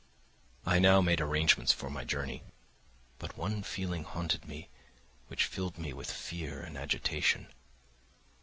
I 0.65 0.79
now 0.79 0.99
made 1.01 1.21
arrangements 1.21 1.71
for 1.71 1.87
my 1.91 2.03
journey, 2.05 2.41
but 3.19 3.37
one 3.37 3.61
feeling 3.61 4.03
haunted 4.03 4.47
me 4.47 4.67
which 5.27 5.45
filled 5.45 5.77
me 5.77 5.93
with 5.93 6.09
fear 6.09 6.59
and 6.59 6.75
agitation. 6.75 7.53